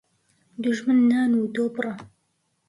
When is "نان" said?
1.09-1.31